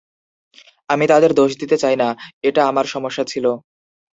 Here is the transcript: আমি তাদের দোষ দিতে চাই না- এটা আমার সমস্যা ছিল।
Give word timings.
আমি 0.89 1.05
তাদের 1.07 1.31
দোষ 1.39 1.51
দিতে 1.61 1.75
চাই 1.77 1.95
না- 1.97 2.07
এটা 2.47 2.61
আমার 2.67 2.85
সমস্যা 2.93 3.23
ছিল। 3.25 3.45